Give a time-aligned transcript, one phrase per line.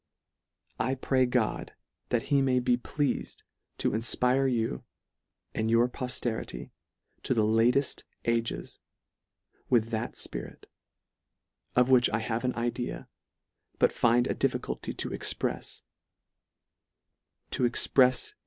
[0.79, 1.73] I pray God,
[2.09, 3.43] that he may be pleafed
[3.77, 4.83] to infpire you
[5.53, 6.71] and your pofterity
[7.21, 8.79] to the latefi: ages
[9.69, 10.63] with that fpirit,
[11.75, 13.09] of which I have an idea,
[13.77, 15.83] but find a difficulty to exprefs:
[17.51, 18.35] to exprefs in LETTER III.